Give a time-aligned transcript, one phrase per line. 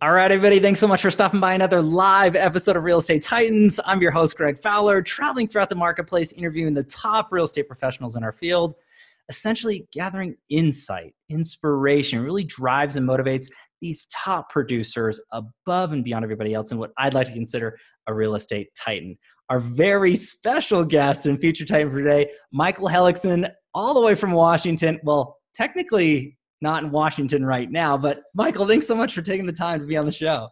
[0.00, 3.22] All right, everybody, thanks so much for stopping by another live episode of Real Estate
[3.22, 3.80] Titans.
[3.84, 8.14] I'm your host, Greg Fowler, traveling throughout the marketplace, interviewing the top real estate professionals
[8.14, 8.74] in our field,
[9.28, 13.48] essentially gathering insight, inspiration, really drives and motivates
[13.80, 17.76] these top producers above and beyond everybody else and what I'd like to consider
[18.06, 19.18] a real estate titan.
[19.50, 24.30] Our very special guest and future titan for today, Michael Hellickson, all the way from
[24.30, 25.00] Washington.
[25.02, 27.96] Well, technically not in Washington right now.
[27.96, 30.48] But Michael, thanks so much for taking the time to be on the show.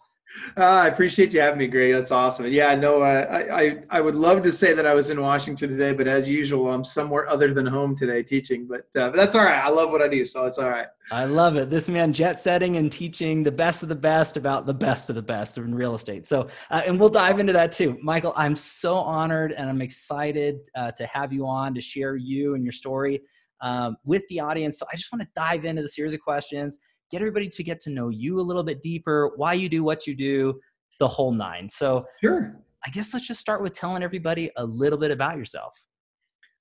[0.56, 1.92] Uh, I appreciate you having me, Greg.
[1.92, 2.46] That's awesome.
[2.46, 5.70] Yeah, no, uh, I, I, I would love to say that I was in Washington
[5.70, 8.66] today, but as usual, I'm somewhere other than home today teaching.
[8.66, 9.64] But, uh, but that's all right.
[9.64, 10.88] I love what I do, so it's all right.
[11.12, 11.70] I love it.
[11.70, 15.14] This man jet setting and teaching the best of the best about the best of
[15.14, 16.26] the best in real estate.
[16.26, 18.32] So, uh, and we'll dive into that too, Michael.
[18.36, 22.64] I'm so honored and I'm excited uh, to have you on to share you and
[22.64, 23.22] your story
[23.60, 24.78] um, with the audience.
[24.78, 26.78] So I just want to dive into the series of questions,
[27.10, 30.06] get everybody to get to know you a little bit deeper, why you do what
[30.06, 30.58] you do,
[30.98, 31.68] the whole nine.
[31.68, 32.56] So sure.
[32.86, 35.74] I guess let's just start with telling everybody a little bit about yourself.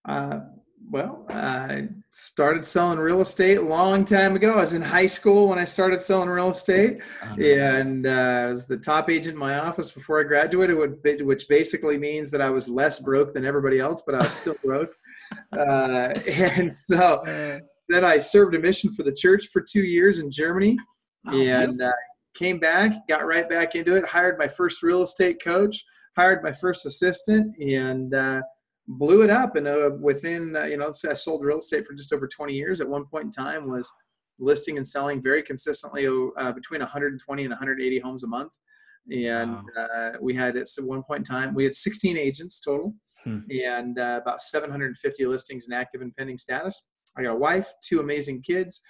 [0.08, 0.40] Uh,
[0.90, 4.54] well, I started selling real estate a long time ago.
[4.54, 8.48] I was in high school when I started selling real estate, um, and uh, I
[8.48, 10.78] was the top agent in my office before I graduated,
[11.22, 14.56] which basically means that I was less broke than everybody else, but I was still
[14.64, 14.96] broke.
[15.58, 17.22] Uh, and so
[17.90, 20.78] then I served a mission for the church for two years in Germany
[21.28, 21.92] oh, and uh,
[22.36, 25.84] came back, got right back into it, hired my first real estate coach,
[26.18, 28.42] hired my first assistant, and uh,
[28.88, 29.56] blew it up.
[29.56, 32.82] And uh, within, uh, you know, I sold real estate for just over 20 years.
[32.82, 33.90] At one point in time, was
[34.40, 38.52] listing and selling very consistently uh, between 120 and 180 homes a month.
[39.12, 40.14] And wow.
[40.20, 43.40] we had at one point in time, we had 16 agents total hmm.
[43.50, 46.88] and uh, about 750 listings in active and pending status.
[47.18, 48.82] I got a wife, two amazing kids,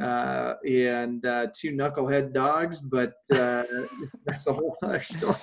[0.00, 3.64] uh, and uh, two knucklehead dogs, but uh,
[4.26, 5.36] that's a whole other story.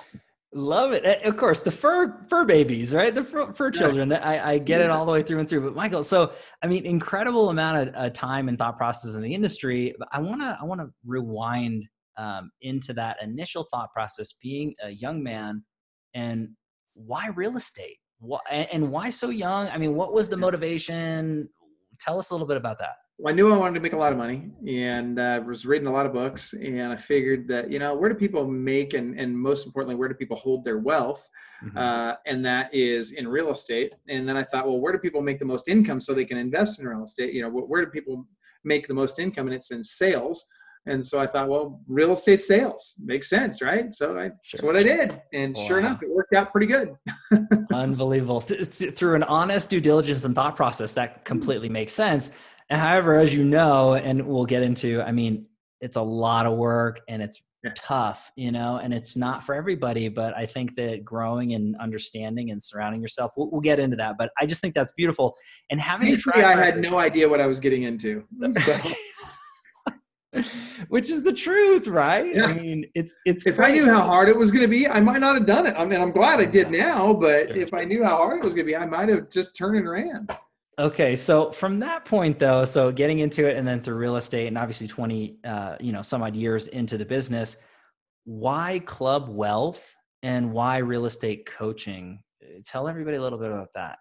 [0.52, 1.04] Love it.
[1.22, 3.14] Of course, the fur fur babies, right?
[3.14, 4.12] The fur, fur children.
[4.12, 4.86] I, I get yeah.
[4.86, 5.60] it all the way through and through.
[5.60, 9.32] But Michael, so I mean, incredible amount of uh, time and thought process in the
[9.32, 9.94] industry.
[9.96, 11.84] But I wanna I wanna rewind
[12.16, 15.62] um, into that initial thought process, being a young man,
[16.14, 16.48] and
[16.94, 17.98] why real estate?
[18.20, 19.68] What, and why so young?
[19.68, 21.48] I mean, what was the motivation?
[21.98, 22.96] Tell us a little bit about that.
[23.18, 25.66] Well, I knew I wanted to make a lot of money and I uh, was
[25.66, 28.94] reading a lot of books and I figured that, you know, where do people make
[28.94, 31.28] and, and most importantly, where do people hold their wealth?
[31.62, 31.76] Mm-hmm.
[31.76, 33.92] Uh, and that is in real estate.
[34.08, 36.38] And then I thought, well, where do people make the most income so they can
[36.38, 37.34] invest in real estate?
[37.34, 38.26] You know, where do people
[38.64, 39.48] make the most income?
[39.48, 40.46] And it's in sales.
[40.86, 43.92] And so I thought, well, real estate sales makes sense, right?
[43.92, 44.32] So I, sure.
[44.52, 45.20] that's what I did.
[45.32, 45.62] And wow.
[45.64, 46.94] sure enough, it worked out pretty good.
[47.72, 48.40] Unbelievable.
[48.40, 52.30] Through an honest due diligence and thought process, that completely makes sense.
[52.70, 55.46] And however, as you know, and we'll get into, I mean,
[55.80, 57.72] it's a lot of work and it's yeah.
[57.74, 60.08] tough, you know, and it's not for everybody.
[60.08, 64.16] But I think that growing and understanding and surrounding yourself, we'll, we'll get into that.
[64.18, 65.36] But I just think that's beautiful.
[65.70, 68.24] And having to try, I had no idea what I was getting into.
[68.64, 68.78] So.
[70.88, 72.34] which is the truth, right?
[72.34, 72.46] Yeah.
[72.46, 73.44] I mean, it's it's.
[73.46, 73.72] If crazy.
[73.72, 75.74] I knew how hard it was going to be, I might not have done it.
[75.76, 78.54] I mean, I'm glad I did now, but if I knew how hard it was
[78.54, 80.28] going to be, I might have just turned and ran.
[80.78, 84.46] Okay, so from that point though, so getting into it and then through real estate
[84.46, 87.58] and obviously 20, uh, you know, some odd years into the business,
[88.24, 92.22] why club wealth and why real estate coaching?
[92.64, 93.98] Tell everybody a little bit about that.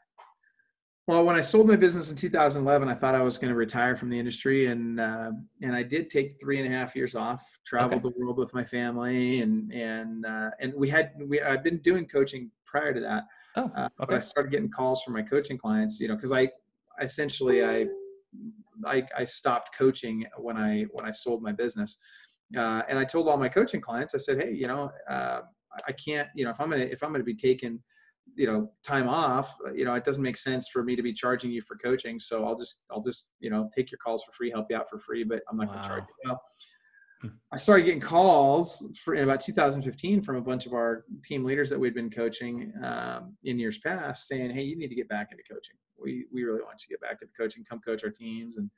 [1.09, 3.95] Well, when I sold my business in 2011, I thought I was going to retire
[3.95, 7.43] from the industry, and uh, and I did take three and a half years off,
[7.65, 8.13] traveled okay.
[8.13, 12.05] the world with my family, and and uh, and we had we I've been doing
[12.05, 13.23] coaching prior to that.
[13.55, 14.17] Oh, uh, okay.
[14.17, 16.47] I started getting calls from my coaching clients, you know, because I
[17.01, 17.87] essentially I,
[18.85, 21.97] I I stopped coaching when I when I sold my business,
[22.55, 25.39] uh, and I told all my coaching clients, I said, hey, you know, uh,
[25.87, 27.79] I can't, you know, if I'm gonna if I'm gonna be taking
[28.35, 31.51] you know time off you know it doesn't make sense for me to be charging
[31.51, 34.49] you for coaching so i'll just i'll just you know take your calls for free
[34.49, 35.73] help you out for free but i'm not wow.
[35.73, 36.41] going to charge you well,
[37.21, 37.27] hmm.
[37.51, 41.69] i started getting calls for in about 2015 from a bunch of our team leaders
[41.69, 45.29] that we'd been coaching um, in years past saying hey you need to get back
[45.31, 48.11] into coaching we we really want you to get back into coaching come coach our
[48.11, 48.69] teams and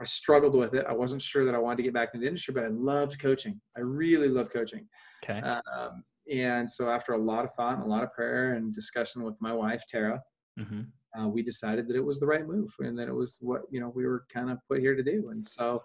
[0.00, 0.86] I struggled with it.
[0.88, 3.20] I wasn't sure that I wanted to get back into the industry, but I loved
[3.20, 3.60] coaching.
[3.76, 4.88] I really love coaching.
[5.22, 5.40] Okay.
[5.40, 9.22] Um, and so after a lot of thought and a lot of prayer and discussion
[9.22, 10.22] with my wife Tara,
[10.58, 10.82] mm-hmm.
[11.18, 13.80] uh, we decided that it was the right move and that it was what you
[13.80, 15.30] know we were kind of put here to do.
[15.30, 15.82] And so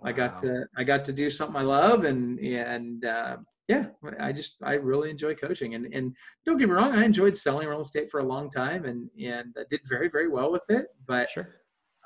[0.00, 0.10] wow.
[0.10, 3.36] I got to I got to do something I love and and uh,
[3.68, 3.86] yeah,
[4.18, 7.68] I just I really enjoy coaching and and don't get me wrong, I enjoyed selling
[7.68, 10.88] real estate for a long time and and I did very very well with it,
[11.06, 11.59] but sure.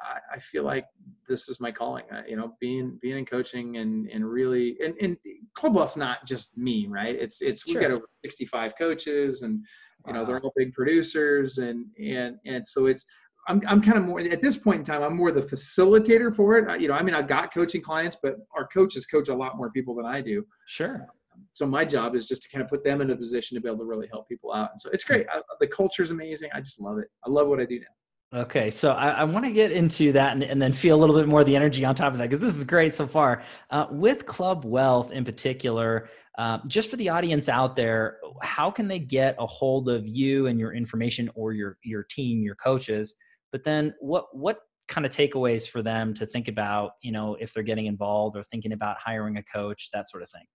[0.04, 0.86] I, I feel like
[1.28, 2.04] this is my calling.
[2.12, 5.16] I, you know, being being in coaching and and really and and
[5.54, 7.14] club wealth's not just me, right?
[7.14, 7.82] It's it's we Sure.
[7.82, 9.64] got over 65 coaches and
[10.06, 13.06] you know they're all big producers and and and so it's
[13.46, 16.58] I'm, I'm kind of more at this point in time i'm more the facilitator for
[16.58, 19.34] it I- you know i mean i've got coaching clients but our coaches coach a
[19.34, 21.06] lot more people than i do Sure.
[21.52, 23.68] so my job is just to kind of put them in a position to be
[23.68, 25.14] able to really help people out and so it's hmm.
[25.14, 27.78] great I, the culture is amazing i just love it i love what i do
[27.78, 27.86] now
[28.34, 31.14] Okay, so I, I want to get into that and, and then feel a little
[31.14, 33.44] bit more of the energy on top of that because this is great so far.
[33.70, 38.88] Uh, with Club Wealth in particular, uh, just for the audience out there, how can
[38.88, 43.14] they get a hold of you and your information or your your team, your coaches?
[43.52, 44.58] But then, what what
[44.88, 46.92] kind of takeaways for them to think about?
[47.02, 50.30] You know, if they're getting involved or thinking about hiring a coach, that sort of
[50.30, 50.46] thing.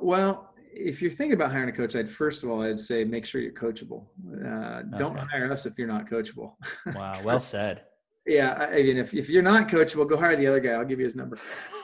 [0.00, 3.24] well if you're thinking about hiring a coach i'd first of all i'd say make
[3.24, 4.04] sure you're coachable.
[4.46, 6.52] Uh, don't hire us if you're not coachable.
[6.94, 7.82] Wow, well said.
[8.26, 10.70] yeah I, I mean if, if you're not coachable go hire the other guy.
[10.70, 11.38] I'll give you his number.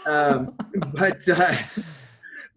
[0.07, 0.55] Um,
[0.95, 1.57] but uh,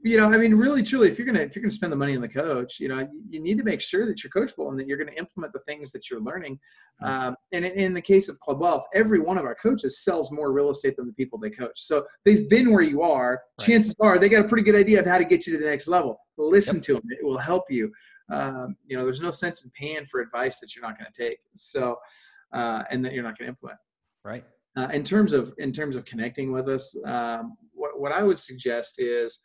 [0.08, 2.16] you know, I mean, really, truly, if you're gonna if you're gonna spend the money
[2.16, 4.80] on the coach, you know, you, you need to make sure that you're coachable and
[4.80, 6.60] that you're gonna implement the things that you're learning.
[7.04, 10.32] Um, and in, in the case of Club Wealth, every one of our coaches sells
[10.32, 11.82] more real estate than the people they coach.
[11.82, 13.42] So they've been where you are.
[13.60, 13.66] Right.
[13.68, 15.70] Chances are they got a pretty good idea of how to get you to the
[15.70, 16.20] next level.
[16.38, 17.92] Listen to them; it will help you.
[18.32, 21.30] Um, you know, there's no sense in paying for advice that you're not going to
[21.30, 21.40] take.
[21.56, 21.98] So,
[22.54, 23.80] uh, and that you're not going to implement
[24.24, 24.44] Right.
[24.78, 28.40] uh, in terms of in terms of connecting with us um, what, what i would
[28.40, 29.40] suggest is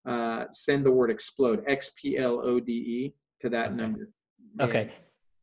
[0.07, 3.75] Uh, send the word explode, X P L O D E, to that Okay.
[3.75, 4.09] number.
[4.61, 4.91] Okay.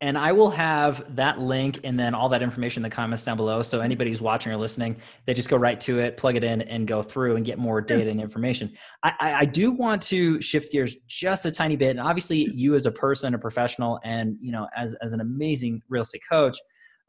[0.03, 3.37] And I will have that link and then all that information in the comments down
[3.37, 3.61] below.
[3.61, 6.61] So anybody who's watching or listening, they just go right to it, plug it in,
[6.63, 8.73] and go through and get more data and information.
[9.03, 11.91] I, I, I do want to shift gears just a tiny bit.
[11.91, 15.81] And obviously, you as a person, a professional, and you know, as as an amazing
[15.87, 16.57] real estate coach,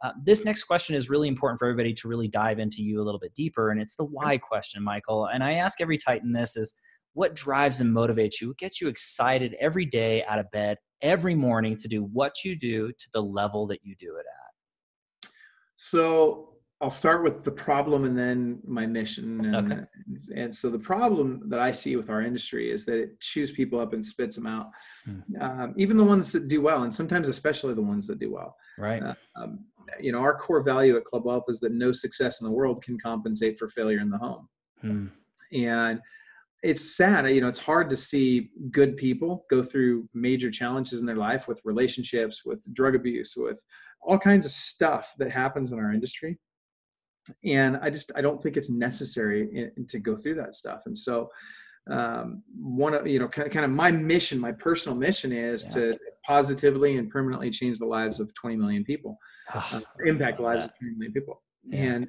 [0.04, 3.04] uh, this next question is really important for everybody to really dive into you a
[3.04, 3.70] little bit deeper.
[3.70, 5.26] And it's the why question, Michael.
[5.26, 6.74] And I ask every Titan this is
[7.14, 8.48] what drives and motivates you?
[8.48, 12.56] What gets you excited every day out of bed, every morning to do what you
[12.56, 15.30] do to the level that you do it at?
[15.76, 16.50] So
[16.80, 19.44] I'll start with the problem and then my mission.
[19.44, 19.82] And, Okay.
[20.34, 23.78] and so the problem that I see with our industry is that it chews people
[23.78, 24.70] up and spits them out.
[25.04, 25.42] Hmm.
[25.42, 28.56] Um, even the ones that do well, and sometimes especially the ones that do well.
[28.76, 29.02] Right.
[29.02, 29.60] Uh, um,
[30.00, 32.82] you know, our core value at Club Wealth is that no success in the world
[32.82, 34.48] can compensate for failure in the home.
[34.80, 35.06] Hmm.
[35.52, 36.00] And
[36.64, 41.06] it's sad, you know, it's hard to see good people go through major challenges in
[41.06, 43.60] their life with relationships, with drug abuse, with
[44.00, 46.38] all kinds of stuff that happens in our industry.
[47.44, 50.82] And I just, I don't think it's necessary in, to go through that stuff.
[50.86, 51.28] And so,
[51.90, 55.64] um, one of, you know, kind of, kind of my mission, my personal mission is
[55.66, 55.70] Yeah.
[55.72, 59.18] to positively and permanently change the lives of 20 million people
[59.52, 60.72] uh, impact lives that.
[60.72, 61.42] of 20 million people.
[61.66, 61.82] Yeah.
[61.82, 62.08] And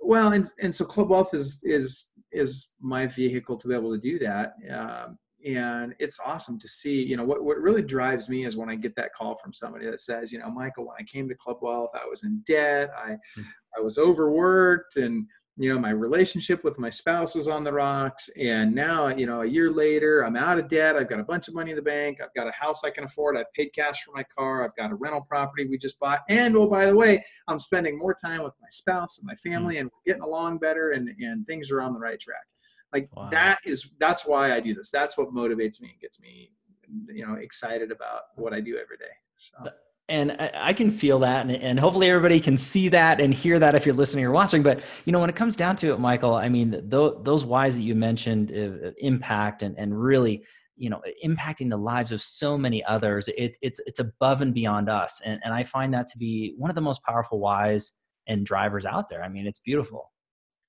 [0.00, 4.00] well, and and so Club Wealth is is is my vehicle to be able to
[4.00, 4.54] do that.
[4.70, 7.02] Um, and it's awesome to see.
[7.02, 9.86] You know what what really drives me is when I get that call from somebody
[9.86, 12.90] that says, you know, Michael, when I came to Club Wealth, I was in debt.
[12.96, 13.42] I Hmm.
[13.76, 15.26] I was overworked and
[15.58, 19.42] you know my relationship with my spouse was on the rocks and now you know
[19.42, 21.82] a year later i'm out of debt i've got a bunch of money in the
[21.82, 24.76] bank i've got a house i can afford i've paid cash for my car i've
[24.76, 28.14] got a rental property we just bought and oh by the way i'm spending more
[28.14, 29.52] time with my spouse and my hmm.
[29.52, 32.46] family and we're getting along better and and things are on the right track.
[32.92, 33.28] Like Wow.
[33.30, 34.90] that is that's why i do this.
[34.90, 36.52] That's what motivates me and gets me
[37.08, 39.70] you know excited about what i do every day so
[40.08, 43.58] and I, I can feel that and, and hopefully everybody can see that and hear
[43.58, 46.00] that if you're listening or watching but you know when it comes down to it
[46.00, 50.42] michael i mean th- those whys that you mentioned uh, impact and, and really
[50.76, 54.88] you know impacting the lives of so many others it, it's it's above and beyond
[54.88, 57.92] us and, and i find that to be one of the most powerful whys
[58.26, 60.10] and drivers out there i mean it's beautiful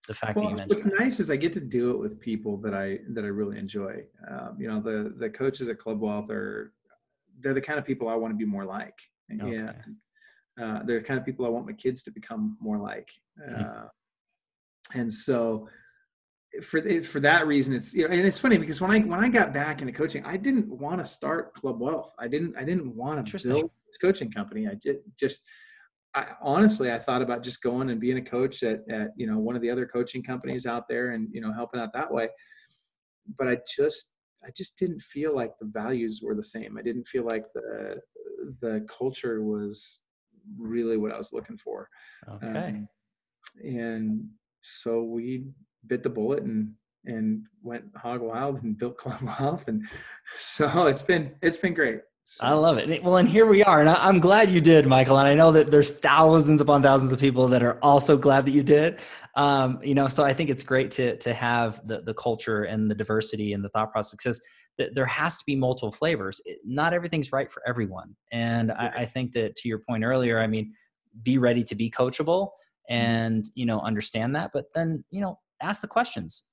[0.07, 0.99] the fact well, that you what's that.
[0.99, 4.01] nice is I get to do it with people that I that I really enjoy.
[4.27, 6.73] Um, you know, the the coaches at Club Wealth are
[7.39, 8.95] they're the kind of people I want to be more like.
[9.31, 9.55] Okay.
[9.55, 9.71] Yeah,
[10.63, 13.09] uh, they're the kind of people I want my kids to become more like.
[13.43, 13.63] Hmm.
[13.63, 13.87] Uh,
[14.93, 15.67] and so,
[16.63, 19.29] for for that reason, it's you know, and it's funny because when I when I
[19.29, 22.13] got back into coaching, I didn't want to start Club Wealth.
[22.19, 24.67] I didn't I didn't want to build this coaching company.
[24.67, 25.43] I just just
[26.15, 29.37] I, honestly, I thought about just going and being a coach at, at you know
[29.37, 32.29] one of the other coaching companies out there and you know helping out that way.
[33.37, 34.11] but I just
[34.43, 36.77] I just didn't feel like the values were the same.
[36.77, 37.99] I didn't feel like the
[38.61, 40.01] the culture was
[40.57, 41.87] really what I was looking for.
[42.27, 42.47] Okay.
[42.47, 42.87] Um,
[43.63, 44.29] and
[44.61, 45.45] so we
[45.87, 46.73] bit the bullet and
[47.05, 49.85] and went hog wild and built Club Wealth, and
[50.37, 52.01] so it's been it's been great.
[52.25, 53.03] So, I love it.
[53.03, 55.17] Well, and here we are, and I'm glad you did, Michael.
[55.17, 58.51] And I know that there's thousands upon thousands of people that are also glad that
[58.51, 58.99] you did.
[59.35, 62.89] Um, you know, so I think it's great to to have the the culture and
[62.89, 64.13] the diversity and the thought process
[64.79, 66.41] th- there has to be multiple flavors.
[66.45, 70.39] It, not everything's right for everyone, and I, I think that to your point earlier,
[70.39, 70.73] I mean,
[71.21, 72.49] be ready to be coachable
[72.89, 76.49] and you know understand that, but then you know ask the questions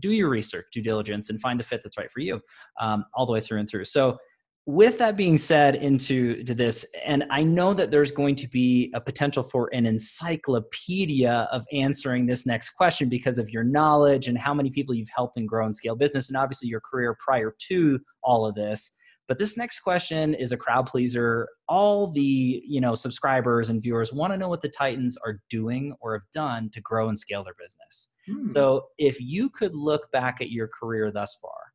[0.00, 2.40] do your research, due diligence, and find a fit that's right for you,
[2.80, 3.84] um, all the way through and through.
[3.84, 4.18] So,
[4.66, 8.92] with that being said, into to this, and I know that there's going to be
[8.94, 14.38] a potential for an encyclopedia of answering this next question because of your knowledge and
[14.38, 17.54] how many people you've helped and grow and scale business, and obviously your career prior
[17.68, 18.92] to all of this.
[19.26, 21.48] But this next question is a crowd pleaser.
[21.68, 25.94] All the you know subscribers and viewers want to know what the Titans are doing
[26.00, 28.08] or have done to grow and scale their business.
[28.26, 31.71] hmm, So if you could look back at your career thus far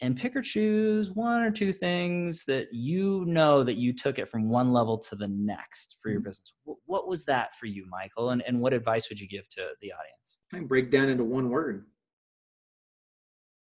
[0.00, 4.28] and pick or choose one or two things that you know that you took it
[4.28, 6.24] from one level to the next for your Mhm.
[6.24, 6.52] business,
[6.84, 8.30] what was that for you, Michael?
[8.30, 10.38] And, and what advice would you give to the audience?
[10.52, 11.86] I can break down into one word: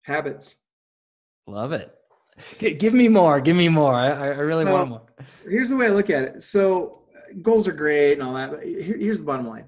[0.03, 0.55] habits.
[1.47, 1.93] Love it.
[2.57, 3.39] G- give me more.
[3.39, 3.93] Give me more.
[3.93, 5.01] I, I really Well, want more.
[5.47, 6.43] Here's the way I look at it.
[6.43, 9.65] So uh, goals are great and all that, but here, here's the bottom line: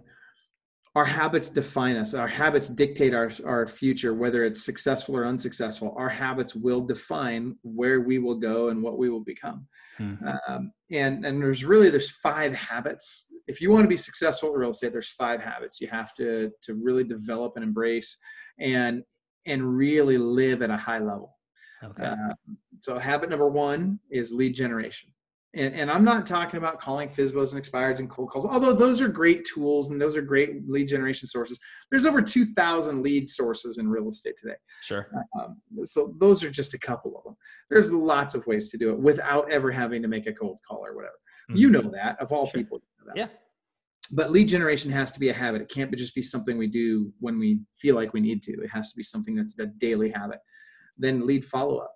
[0.96, 2.14] our habits define us.
[2.14, 5.94] Our habits dictate our our future, whether it's successful or unsuccessful.
[5.98, 9.68] Our habits will define where we will go and what we will become.
[10.00, 10.40] Mhm.
[10.48, 14.60] um, and and there's really there's five habits if you want to be successful in
[14.60, 18.18] real estate there's five habits you have to to really develop and embrace
[18.60, 19.04] and
[19.46, 21.38] and really live at a high level
[21.84, 22.04] Okay.
[22.08, 22.34] uh,
[22.80, 25.10] so habit number one is lead generation
[25.55, 29.01] and, and i'm not talking about calling FISBOs and expireds and cold calls although those
[29.01, 31.59] are great tools and those are great lead generation sources
[31.89, 35.07] there's over 2000 lead sources in real estate today sure.
[35.39, 37.35] um, so those are just a couple of them.
[37.69, 40.85] There's lots of ways to do it without ever having to make a cold call
[40.85, 41.15] or whatever.
[41.50, 41.71] You Mhm.
[41.83, 42.59] know that of all Sure.
[42.62, 42.77] people.
[42.79, 43.17] You know that.
[43.19, 43.27] Yeah.
[44.12, 45.62] But lead generation has to be a habit.
[45.62, 48.53] It can't just be something we do when we feel like we need to.
[48.62, 50.39] It has to be something that's a daily habit.
[50.97, 51.93] Then lead follow up.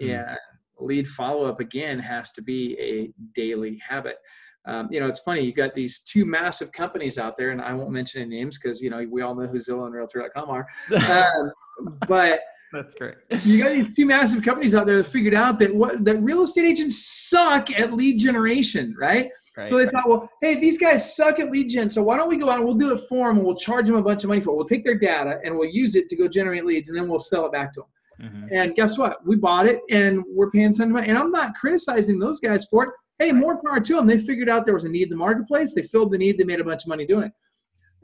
[0.00, 0.06] Hmm.
[0.08, 0.36] Yeah.
[0.84, 4.16] Lead follow up again has to be a daily habit.
[4.64, 5.42] Um, you know, it's funny.
[5.42, 8.80] You got these two massive companies out there, and I won't mention any names because
[8.80, 10.66] you know we all know who Zillow and Realtor.com are.
[11.82, 12.40] Um, but
[12.72, 13.14] That's great.
[13.44, 16.42] you got these two massive companies out there that figured out that what that real
[16.42, 19.30] estate agents suck at lead generation, right?
[19.56, 19.68] Right.
[19.68, 21.90] So they thought, well, hey, these guys suck at lead gen.
[21.90, 23.86] So why don't we go out and we'll do it for them and we'll charge
[23.86, 24.56] them a bunch of money for it.
[24.56, 27.20] We'll take their data and we'll use it to go generate leads and then we'll
[27.20, 27.88] sell it back to them.
[28.22, 28.48] Mhm.
[28.52, 29.24] And guess what?
[29.26, 31.08] We bought it and we're paying money.
[31.08, 32.90] And I'm not criticizing those guys for it.
[33.18, 34.06] Hey, more power to them.
[34.06, 35.74] They figured out there was a need in the marketplace.
[35.74, 36.38] They filled the need.
[36.38, 37.32] They made a bunch of money doing it.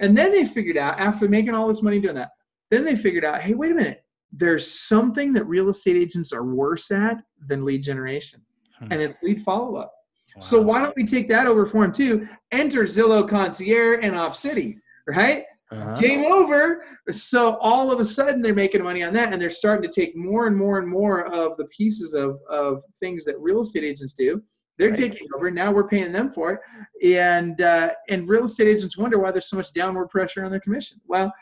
[0.01, 2.31] And then they figured out after making all this money doing that,
[2.71, 4.05] then they figured out, hey, wait a minute.
[4.33, 8.43] There's something that real estate agents are worse at than lead generation,
[8.79, 8.89] Hmm.
[8.93, 9.93] and it's lead follow up.
[10.41, 12.29] So why don't we take that over for them too?
[12.53, 14.77] Enter Zillow Concierge and Opcity,
[15.09, 15.45] right?
[15.71, 15.95] Uh-huh.
[15.97, 16.83] Game over.
[17.11, 20.17] So all of a sudden they're making money on that, and they're starting to take
[20.17, 24.15] more and more and more of the pieces of of things that real estate agents
[24.15, 24.43] do.
[24.79, 24.97] They're Right.
[24.97, 25.51] taking over.
[25.51, 26.61] Now we're paying them for it,
[27.07, 30.61] and uh, and real estate agents wonder why there's so much downward pressure on their
[30.61, 31.01] commission.
[31.07, 31.33] Well,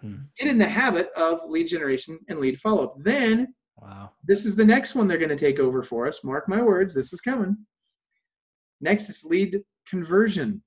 [0.00, 0.16] Hmm.
[0.38, 2.94] get in the habit of lead generation and lead follow up.
[3.02, 4.10] Then Wow.
[4.24, 6.22] this is the next one they're going to take over for us.
[6.24, 7.56] Mark my words, this is coming.
[8.80, 10.62] Next, it's lead conversion.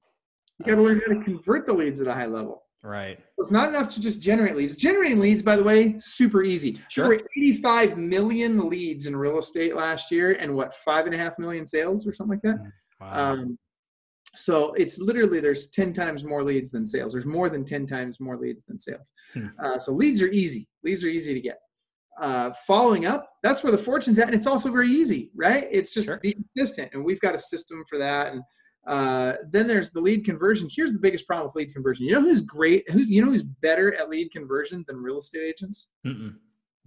[0.60, 2.64] You got to learn how to convert the leads at a high level.
[2.88, 3.20] Right.
[3.38, 4.78] It's not enough to just generate leads.
[4.78, 6.80] Generating leads, by the way, super easy.
[6.88, 7.10] Sure.
[7.10, 11.18] There were 85 million leads in real estate last year, and what five and a
[11.18, 12.72] half million sales or something like that.
[13.02, 13.34] Wow.
[13.34, 13.60] Um,
[14.34, 17.12] so it's literally there's 10 times more leads than sales.
[17.12, 19.12] There's more than 10 times more leads than sales.
[19.34, 19.48] Hmm.
[19.62, 20.66] Uh, so leads are easy.
[20.86, 21.58] Leads are easy to get.
[22.22, 25.68] Uh, following up, that's where the fortune's at, and it's also very easy, right?
[25.70, 26.20] It's just Sure.
[26.22, 28.32] be consistent, and we've got a system for that.
[28.32, 28.42] And
[28.88, 30.70] uh, then there's the lead conversion.
[30.72, 32.06] Here's the biggest problem with lead conversion.
[32.06, 32.90] You know who's great?
[32.90, 35.90] Who's you know who's better at lead conversion than real estate agents?
[36.06, 36.36] Mm-mm.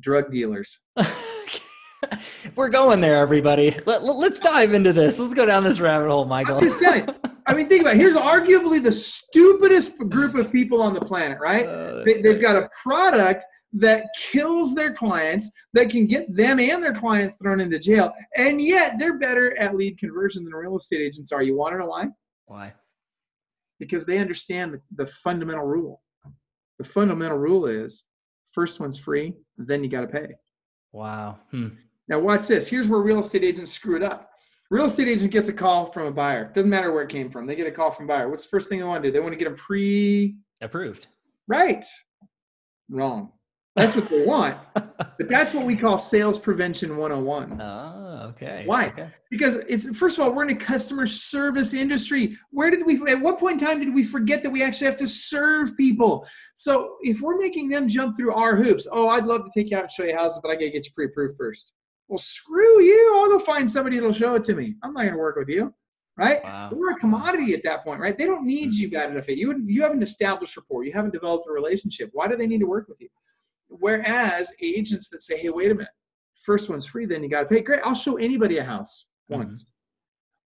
[0.00, 0.78] Drug dealers.
[2.57, 3.76] We're going there, everybody.
[3.85, 5.19] Let, let, us dive into this.
[5.19, 6.57] Let's go down this rabbit hole, Michael.
[6.57, 7.14] I'm just telling you.
[7.47, 7.99] I mean, think about it.
[7.99, 11.66] Here's arguably the stupidest group of people on the planet, right?
[11.80, 16.82] Uh, They, they've got a product that kills their clients, that can get them and
[16.82, 21.00] their clients thrown into jail, and yet they're better at lead conversion than real estate
[21.00, 21.42] agents are.
[21.42, 22.08] You want to know why?
[22.46, 22.72] Why?
[23.78, 26.02] Because they understand the, the fundamental rule.
[26.78, 28.04] The fundamental rule is
[28.50, 30.34] First one's free, then you got to pay.
[30.92, 31.38] Wow.
[31.50, 31.68] Hmm.
[32.08, 32.66] Now, watch this.
[32.66, 34.30] Here's where real estate agents screw it up.
[34.70, 36.50] Real estate agent gets a call from a buyer.
[36.52, 37.46] Doesn't matter where it came from.
[37.46, 38.28] They get a call from buyer.
[38.28, 39.12] What's the first thing they want to do?
[39.12, 41.06] They want to get them pre Approved.
[41.46, 41.84] right.
[42.88, 43.30] Wrong.
[43.76, 44.58] That's what they want.
[45.18, 47.60] But that's what we call sales prevention 101.
[47.60, 48.62] Oh, ah, okay.
[48.64, 48.86] Why?
[48.86, 49.10] Okay.
[49.30, 52.38] Because it's first of all, we're in a customer service industry.
[52.50, 54.96] Where did we at what point in time did we forget that we actually have
[54.96, 56.26] to serve people?
[56.56, 59.76] So if we're making them jump through our hoops, oh, I'd love to take you
[59.76, 61.74] out and show you houses, but I gotta get you pre-approved first.
[62.08, 63.16] Well, screw you.
[63.16, 64.76] I'll go find somebody that'll show it to me.
[64.82, 65.74] I'm not gonna work with you.
[66.16, 66.42] Right?
[66.42, 66.70] Wow.
[66.72, 68.16] We're a commodity at that point, right?
[68.16, 68.72] They don't need hmm.
[68.72, 69.28] you bad enough.
[69.28, 70.84] You you haven't established rapport.
[70.84, 72.08] You haven't developed a relationship.
[72.14, 73.08] Why do they need to work with you?
[73.70, 75.92] Whereas agents that say, "Hey, wait a minute,
[76.34, 79.36] first one's free, then you got to pay." Great, I'll show anybody a house Mhm.
[79.38, 79.72] once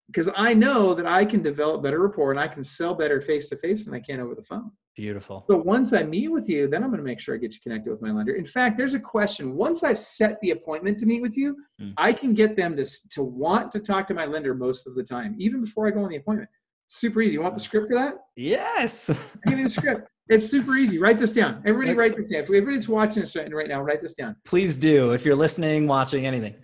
[0.08, 3.48] because I know that I can develop better rapport and I can sell better face
[3.50, 4.72] to face than I can over the phone.
[4.96, 5.44] Beautiful.
[5.50, 7.60] So once I meet with you, then I'm going to make sure I get you
[7.62, 8.36] connected with my lender.
[8.36, 9.56] In fact, there's a question.
[9.56, 11.94] Once I've set the appointment to meet with you, Mm.
[11.98, 15.02] I can get them to to want to talk to my lender most of the
[15.04, 16.50] time, even before I go on the appointment.
[16.90, 17.34] Super easy.
[17.34, 18.20] You want the script for that?
[18.36, 19.10] Yes.
[19.48, 20.08] Give you the script.
[20.30, 21.00] It's super easy.
[21.00, 21.62] Write this down.
[21.66, 21.98] Everybody, Okay.
[22.00, 22.42] write this down.
[22.42, 24.36] If everybody's watching this right right now, write this down.
[24.46, 26.56] Please do if you're listening, watching, anything.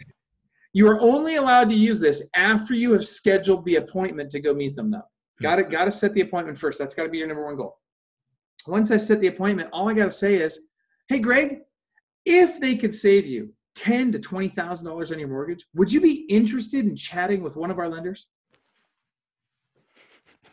[0.72, 4.54] You are only allowed to use this after you have scheduled the appointment to go
[4.54, 4.92] meet them.
[4.92, 5.02] Though,
[5.42, 5.72] got to hmm.
[5.72, 6.80] got to set the appointment first.
[6.80, 7.78] That's got to be your number one goal.
[8.68, 10.60] Once I've set the appointment, all I got to say is,
[11.10, 11.60] "Hey, Greg,
[12.26, 16.00] if they could save you ten to twenty thousand dollars on your mortgage, would you
[16.00, 18.28] be interested in chatting with one of our lenders?"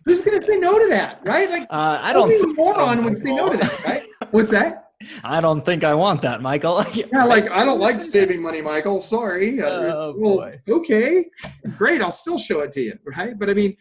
[0.06, 1.50] Who's going to say no to that, right?
[1.50, 4.04] Like, Uh, I don't only think so, moron would say no to that, right?
[4.30, 4.84] What's that?
[5.24, 6.82] I don't think I want that, Michael.
[6.94, 9.00] Yeah, like I don't like saving money, Michael.
[9.00, 9.60] Sorry.
[9.60, 10.60] Uh, Oh, well, boy.
[10.68, 11.26] okay,
[11.76, 12.00] great.
[12.00, 13.36] I'll still show it to you, right?
[13.38, 13.76] But I mean,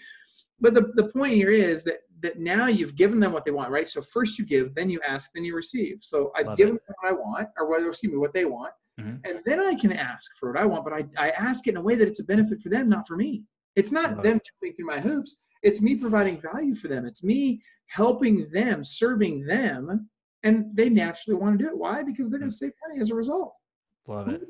[0.59, 3.69] but the, the point here is that that now you've given them what they want,
[3.69, 3.87] right?
[3.87, 5.97] So first you give, then you ask, then you receive.
[6.01, 8.73] So I've Love given them what I want, or whether excuse me, what they want,
[8.99, 9.19] Mhm.
[9.27, 10.83] and then I can ask for what I want.
[10.85, 13.05] But I, I ask it in a way that it's a benefit for them, not
[13.07, 13.43] for me.
[13.75, 15.43] It's not Love them jumping through my hoops.
[15.65, 17.05] It's me providing value for them.
[17.05, 20.07] It's me helping them, serving them,
[20.43, 21.77] and they naturally want to do it.
[21.77, 22.03] Why?
[22.03, 23.53] Because they're going to save money as a result.
[24.07, 24.41] Love it.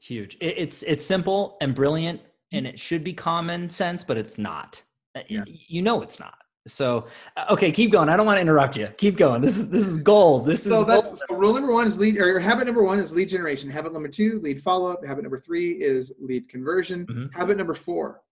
[0.00, 0.38] Huge.
[0.40, 2.20] It's it's simple and brilliant,
[2.52, 4.82] and it should be common sense, but it's not.
[5.14, 5.44] Uh, Yeah.
[5.46, 6.34] You know it's not.
[6.66, 7.06] So
[7.36, 8.08] uh, okay, keep going.
[8.08, 8.86] I don't want to interrupt you.
[8.96, 9.42] Keep going.
[9.42, 10.46] This is this is gold.
[10.46, 11.04] This is So gold.
[11.06, 13.68] so rule number one is lead or habit number one is lead generation.
[13.68, 15.04] Habit number two, lead follow up.
[15.04, 17.04] Habit number three is lead conversion.
[17.06, 17.34] Mhm.
[17.34, 18.22] Habit number four,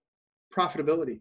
[0.55, 1.19] profitability.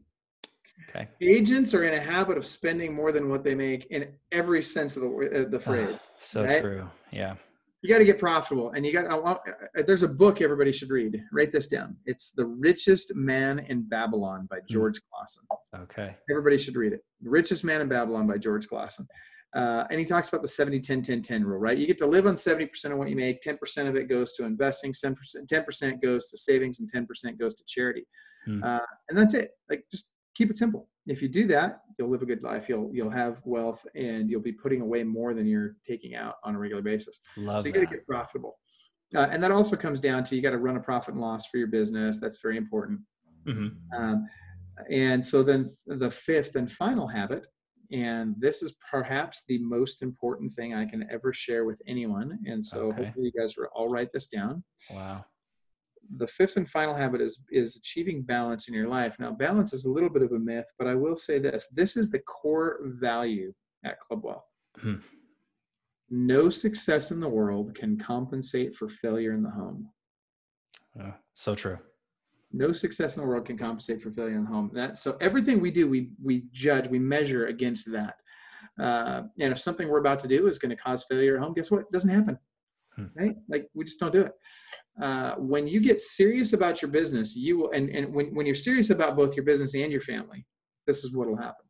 [0.88, 1.08] Okay.
[1.20, 4.96] Agents are in a habit of spending more than what they make in every sense
[4.96, 5.88] of the uh, the phrase.
[5.92, 6.60] Ah, so right?
[6.60, 6.88] true.
[7.10, 7.34] Yeah.
[7.82, 9.06] you got to get profitable, and you got.
[9.06, 11.22] I want, uh, there's a book everybody should read.
[11.32, 11.96] Write this down.
[12.04, 15.82] It's The Richest Man in Babylon by George Clason.
[15.82, 16.16] Okay.
[16.30, 17.00] Everybody should read it.
[17.20, 19.06] The Richest Man in Babylon by George Clason.
[19.54, 21.78] Uh, and he talks about the 70 10 10 10 rule, right?
[21.78, 24.44] You get to live on 70% of what you make, 10% of it goes to
[24.44, 25.16] investing, 10%,
[25.50, 28.06] 10% goes to savings, and 10% goes to charity.
[28.44, 28.62] Hmm.
[28.62, 29.52] Uh, and that's it.
[29.70, 30.88] Like, just keep it simple.
[31.06, 32.68] If you do that, you'll live a good life.
[32.68, 36.54] You'll you'll have wealth, and you'll be putting away more than you're taking out on
[36.54, 37.20] a regular basis.
[37.36, 38.58] Love so you got to get profitable.
[39.14, 41.46] Uh, and that also comes down to you got to run a profit and loss
[41.46, 42.18] for your business.
[42.20, 43.00] That's very important.
[43.46, 43.76] Mhm.
[43.96, 44.26] Um,
[44.90, 47.46] and so then the fifth and final habit,
[47.92, 52.38] and this is perhaps the most important thing I can ever share with anyone.
[52.46, 53.04] And so Okay.
[53.04, 54.64] hopefully you guys will all write this down.
[54.90, 55.24] Wow.
[56.16, 59.16] The fifth and final habit is is achieving balance in your life.
[59.18, 61.96] Now, balance is a little bit of a myth, but I will say this: this
[61.96, 63.52] is the core value
[63.84, 64.44] at Club Wealth.
[64.78, 64.96] Hmm.
[66.10, 69.90] No success in the world can compensate for failure in the home.
[71.00, 71.78] Uh, so true.
[72.52, 74.70] no success in the world can compensate for failure in the home.
[74.72, 78.20] That so everything we do, we we judge, we measure against that.
[78.80, 81.54] Uh, and if something we're about to do is going to cause failure at home,
[81.54, 81.80] guess what?
[81.80, 82.38] It doesn't happen,
[82.94, 83.06] Hmm.
[83.16, 83.36] right?
[83.48, 84.32] Like we just don't do it.
[85.00, 88.54] Uh, when you get serious about your business, you will, and and when when you're
[88.54, 90.46] serious about both your business and your family,
[90.86, 91.66] this is what will happen.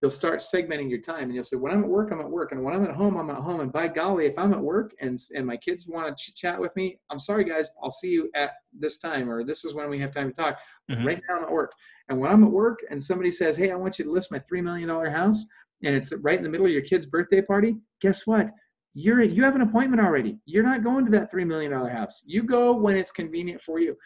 [0.00, 2.52] You'll start segmenting your time, and you'll say, "When I'm at work, I'm at work,
[2.52, 4.92] and when I'm at home, I'm at home." And by golly, if I'm at work
[5.00, 8.30] and and my kids want to chat with me, I'm sorry, guys, I'll see you
[8.34, 10.58] at this time, or this is when we have time to talk.
[10.90, 11.04] Mhm.
[11.06, 11.72] Right now, I'm at work,
[12.08, 14.38] and when I'm at work, and somebody says, "Hey, I want you to list my
[14.38, 15.44] three million dollar house,"
[15.82, 18.50] and it's right in the middle of your kid's birthday party, guess what?
[18.94, 20.38] You're you have an appointment already.
[20.46, 22.22] You're not going to that three million dollar house.
[22.24, 23.96] You go when it's convenient for you.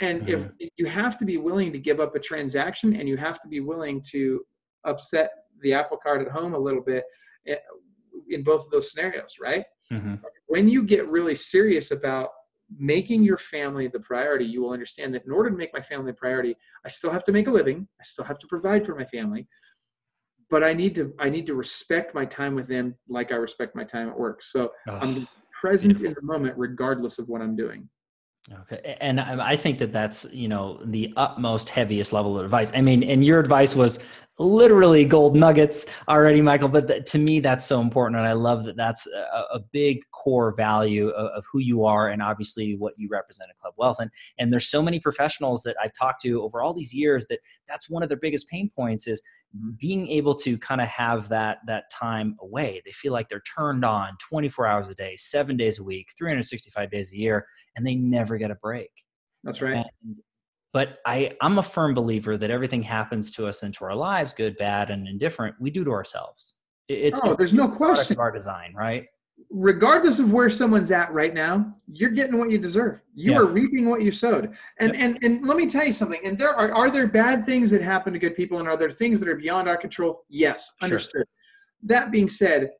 [0.00, 0.26] And
[0.58, 3.48] if you have to be willing to give up a transaction, and you have to
[3.48, 4.40] be willing to
[4.84, 7.04] upset the apple cart at home a little bit
[7.46, 7.56] eh,
[8.30, 9.64] in both of those scenarios, right?
[9.92, 10.20] Mhm.
[10.46, 12.30] when you get really serious about
[12.78, 16.10] making your family the priority, you will understand that in order to make my family
[16.12, 17.88] a priority, I still have to make a living.
[18.00, 19.48] I still have to provide for my family.
[20.50, 23.76] But I need to I need to respect my time with them like I respect
[23.76, 24.42] my time at work.
[24.42, 26.08] So I'm present Beautiful.
[26.08, 27.88] in the moment, regardless of what I'm doing.
[28.62, 32.72] Okay, and I I think that that's you know the utmost heaviest level of advice.
[32.74, 34.00] I mean, and your advice was
[34.38, 36.70] literally gold nuggets already, Michael.
[36.70, 40.00] But th- to me, that's so important, and I love that that's a, a big
[40.12, 43.98] core value of, of who you are, and obviously what you represent at Club Wealth.
[44.00, 47.40] And and there's so many professionals that I've talked to over all these years that
[47.68, 49.22] that's one of their biggest pain points is
[49.56, 49.70] Mm-hmm.
[49.80, 53.84] being able to kind of have that that time away they feel like they're turned
[53.84, 57.96] on 24 hours a day seven days a week 365 days a year and they
[57.96, 58.90] never get a break
[59.42, 59.74] That's right.
[60.04, 60.16] and,
[60.72, 64.56] but I, I'm a firm believer that everything happens to us into our lives, good,
[64.56, 66.54] bad, and indifferent, we do to ourselves.
[66.88, 68.14] It- It's oh, there's no question.
[68.14, 69.06] of our design, right?
[69.50, 73.00] Regardless of where someone's at right now, you're getting what you deserve.
[73.14, 73.38] You Yeah.
[73.38, 74.54] are reaping what you sowed.
[74.78, 76.20] And and and let me tell you something.
[76.24, 78.90] And there are are there bad things that happen to good people, and are there
[78.92, 80.24] things that are beyond our control?
[80.28, 80.86] Yes, Sure.
[80.86, 81.24] understood.
[81.82, 82.70] That being said,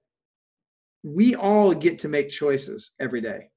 [1.02, 3.50] we all get to make choices every day.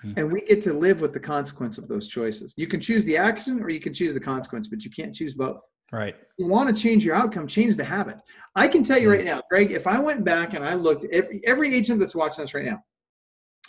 [0.00, 0.12] Hmm.
[0.16, 2.54] And we get to live with the consequence of those choices.
[2.56, 5.34] You can choose the action or you can choose the consequence, but you can't choose
[5.34, 5.60] both
[5.92, 6.16] Right.
[6.36, 8.16] you want to change your outcome, change the habit.
[8.56, 9.12] I can tell you Mm.
[9.16, 12.42] right now, Greg, if I went back and I looked every every agent that's watching
[12.44, 12.82] us right now,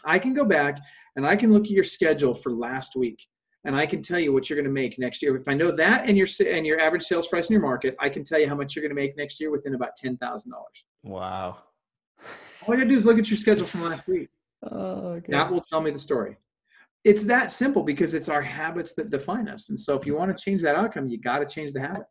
[0.04, 0.80] I can go back
[1.16, 3.26] and I can look at your schedule for last week
[3.66, 5.36] and I can tell you what you're going to make next year.
[5.38, 8.10] If I know that and your and your average sales price in your market, I
[8.10, 10.52] can tell you how much you're going to make next year within about ten thousand
[10.52, 10.86] dollars.
[11.04, 11.60] Wow.
[12.66, 14.30] All you got to do is look at your schedule from last week.
[14.64, 15.32] Oh, okay.
[15.32, 16.36] That will tell me the story.
[17.04, 19.70] It's that simple because it's our habits that define us.
[19.70, 22.04] And so if you want to change that outcome, you got to change the habit.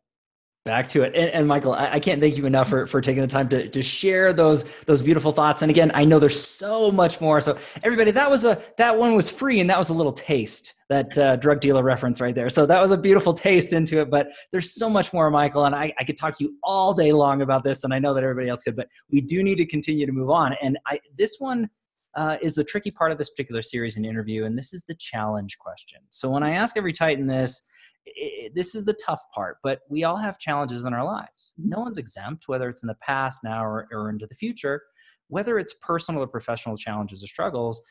[0.65, 1.15] back to it.
[1.15, 3.69] And, and michael I, I can't thank you enough for, for taking the time to,
[3.69, 5.61] to share those those beautiful thoughts.
[5.61, 7.39] And again i know there's so much more.
[7.41, 10.73] So everybody that was a that one was free and that was a little taste
[10.89, 12.49] that uh, drug dealer reference right there.
[12.49, 15.75] So that was a beautiful taste into it but there's so much more michael and
[15.75, 18.23] I, I could talk to you all day long about this and i know that
[18.23, 20.55] everybody else could but we do need to continue to move on.
[20.61, 21.69] And i this one
[22.17, 24.95] uh, is the tricky part of this particular series and interview and this is the
[24.95, 27.61] challenge question so when i ask every titan this
[28.07, 31.53] i this is the tough part, but we all have challenges in our lives.
[31.57, 34.81] No one's exempt, whether it's in the past, now, or, or into the future.
[35.27, 37.81] Whether it's personal or professional challenges or struggles,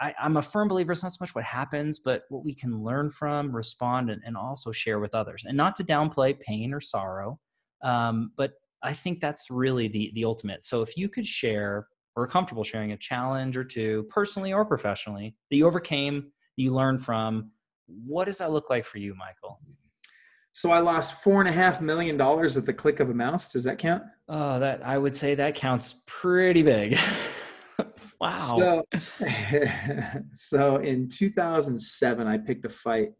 [0.00, 2.82] I, I'm a firm believer it's not so much what happens, but what we can
[2.82, 5.44] learn from, respond, and, and also share with others.
[5.46, 7.38] And not to downplay pain or sorrow,
[7.82, 10.64] um, but I think that's really the the ultimate.
[10.64, 15.34] So if you could share or comfortable sharing a challenge or two, personally or professionally,
[15.50, 17.50] that you overcame, you learned from,
[17.86, 19.60] what does that look like for you, Michael?
[20.52, 23.50] So I lost four and a half million dollars at the click of a mouse.
[23.50, 24.02] Does that count?
[24.28, 26.98] Oh, that I would say that counts pretty big.
[28.20, 28.56] wow.
[28.58, 28.84] So,
[30.34, 33.12] so in 2007, I picked a fight.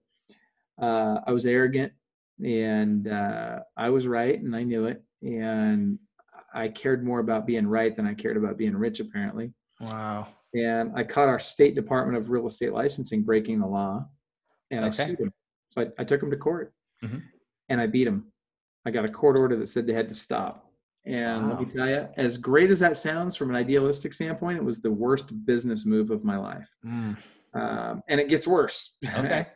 [0.80, 1.92] Uh, I was arrogant
[2.44, 5.02] and uh, I was right and I knew it.
[5.22, 5.98] And
[6.54, 9.52] I cared more about being right than I cared about being rich, apparently.
[9.80, 10.28] wow.
[10.54, 14.06] And I caught our state department of real estate licensing breaking the law
[14.70, 15.32] and I sued them.
[15.70, 17.22] So I, I took them to court Mhm.
[17.70, 18.30] and I beat them.
[18.84, 20.70] I got a court order that said they had to stop.
[21.06, 24.64] And let me tell you, as great as that sounds from an idealistic standpoint, it
[24.64, 26.68] was the worst business move of my life.
[26.84, 27.16] Mm,
[27.54, 28.96] Um, and it gets worse.
[29.18, 29.46] Okay.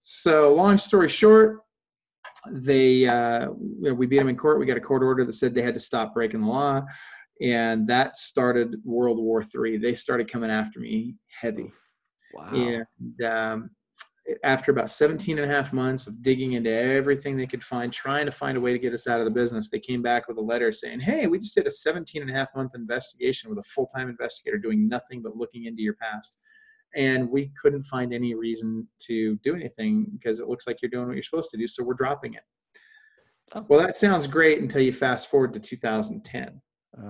[0.00, 1.60] so, long story short,
[2.52, 4.58] they uh, we beat them in court.
[4.58, 6.82] We got a court order that said they had to stop breaking the law,
[7.40, 9.76] and that started World War Three.
[9.78, 11.72] They started coming after me heavy.
[12.34, 12.52] wow.
[12.52, 13.70] And um,
[14.42, 18.26] after about 17 and a half months of digging into everything they could find, trying
[18.26, 20.36] to find a way to get us out of the business, they came back with
[20.38, 23.58] a letter saying, Hey, we just did a 17 and a half month investigation with
[23.58, 26.40] a full time investigator doing nothing but looking into your past.
[26.96, 31.06] And we couldn't find any reason to do anything because it looks like you're doing
[31.06, 31.66] what you're supposed to do.
[31.66, 32.42] So we're dropping it.
[33.54, 33.64] Oh.
[33.68, 36.60] Well, that sounds great until you fast forward to 2010.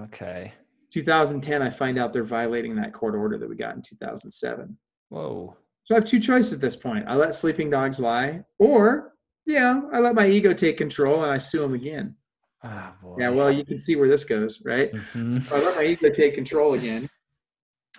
[0.05, 0.53] Okay.
[0.93, 4.77] 2010, I find out they're violating that court order that we got in 2007.
[5.09, 5.57] Whoa.
[5.85, 7.05] So I have two choices at this point.
[7.07, 9.13] I let sleeping dogs lie, or
[9.47, 12.17] yeah, I let my ego take control and I sue them again.
[12.65, 13.17] Ah, boy.
[13.21, 14.93] Yeah, well, you can see where this goes, right?
[14.93, 15.45] Mhm.
[15.45, 17.09] So I let my ego take control again,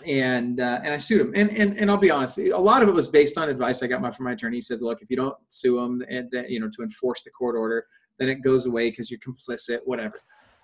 [0.05, 1.33] and uh, and I sued him.
[1.35, 3.87] And, and and I'll be honest, a lot of it was based on advice I
[3.87, 4.57] got my, from my attorney.
[4.57, 7.31] He said, look, if you don't sue them, and then you know to enforce the
[7.31, 7.85] court order,
[8.19, 10.19] then it goes away because you're complicit, whatever.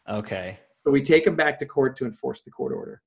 [0.09, 0.59] Okay.
[0.85, 3.01] So we take them back to court to enforce the court order.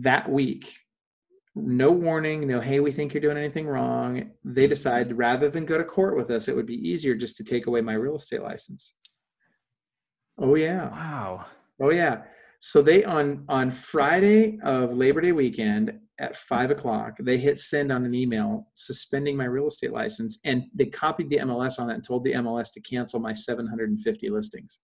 [0.00, 0.74] That week,
[1.54, 4.30] no warning, no, hey, we think you're doing anything wrong.
[4.44, 7.44] They decide rather than go to court with us, it would be easier just to
[7.44, 8.94] take away my real estate license.
[10.38, 10.88] Oh, yeah.
[10.88, 11.46] Wow.
[11.80, 12.22] Oh, yeah.
[12.60, 17.92] So they on on Friday of Labor Day weekend at five o'clock, they hit send
[17.92, 21.94] on an email suspending my real estate license, and they copied the MLS on it
[21.94, 24.80] and told the MLS to cancel my 750 listings.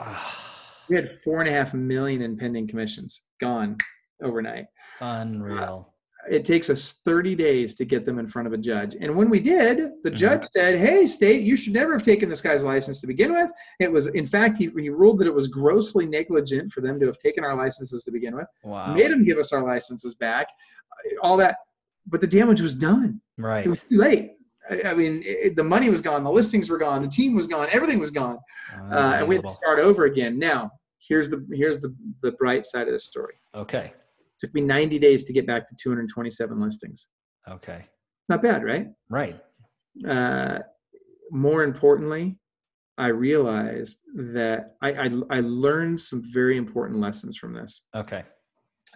[0.00, 0.52] Ah.
[0.88, 3.76] We had four and a half million in pending commissions gone.
[4.22, 4.66] overnight.
[5.00, 5.88] Unreal.
[5.88, 5.95] Uh,
[6.30, 8.96] it takes us 30 days to get them in front of a judge.
[9.00, 10.14] And when we did, the Mhm.
[10.14, 13.50] judge said, Hey, state, you should never have taken this guy's license to begin with.
[13.80, 17.06] It was, in fact, he, he ruled that it was grossly negligent for them to
[17.06, 18.94] have taken our licenses to begin with, Wow.
[18.94, 20.46] made them give us our licenses back,
[20.92, 21.56] uh, all that.
[22.06, 23.20] But the damage was done.
[23.38, 23.64] Right.
[23.66, 24.32] It was too late.
[24.70, 27.46] I, I mean, it, the money was gone, the listings were gone, the team was
[27.46, 28.38] gone, everything was gone.
[28.90, 30.38] Uh, and we had to start over again.
[30.38, 33.34] Now, here's the here's the the bright side of the story.
[33.54, 33.92] Okay.
[34.40, 37.08] Took me 90 days to get back to 227 listings.
[37.48, 37.84] Okay.
[38.28, 38.88] Not bad, right?
[39.08, 39.40] Right.
[40.06, 40.58] Uh,
[41.30, 42.38] more importantly,
[42.98, 47.82] I realized that I, I I learned some very important lessons from this.
[47.94, 48.24] Okay.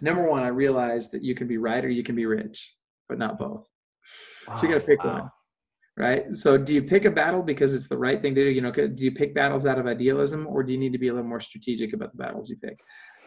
[0.01, 2.75] Number one, I realized that you can be right or you can be rich,
[3.07, 3.67] but not both.
[4.55, 5.13] So you got to pick wow.
[5.13, 5.31] one.
[5.97, 6.35] right?
[6.35, 8.49] So do you pick a battle because it's the right thing to do?
[8.49, 11.09] You know, do you pick battles out of idealism or do you need to be
[11.09, 12.79] a little more strategic about the battles you pick?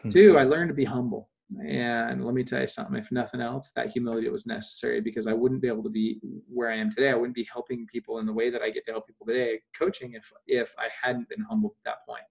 [0.03, 0.09] Hmm.
[0.09, 1.29] Two, I learned to be humble.
[1.63, 5.33] And let me tell you something, if nothing else, that humility was necessary because I
[5.33, 7.11] wouldn't be able to be where I am today.
[7.11, 9.59] I wouldn't be helping people in the way that I get to help people today,
[9.77, 12.23] coaching if if I hadn't been humbled at that point.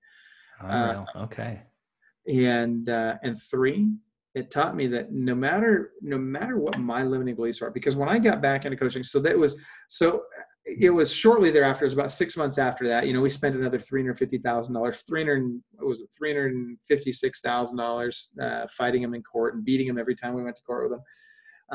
[0.60, 1.06] Unreal.
[1.16, 1.62] okay.
[2.26, 3.92] and uh, and three
[4.34, 8.08] it taught me that no matter no matter what my limiting beliefs are because when
[8.08, 9.56] i got back into coaching so that was
[9.88, 10.22] so
[10.66, 13.54] it was shortly thereafter it was about six months after that you know we spent
[13.54, 19.98] another $350000 300 what was it $356000 uh, fighting him in court and beating him
[19.98, 21.04] every time we went to court with him